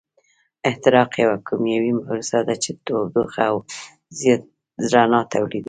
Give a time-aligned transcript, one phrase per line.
[0.69, 3.57] احتراق یوه کیمیاوي پروسه ده چې تودوخه او
[4.91, 5.59] رڼا تولیدوي.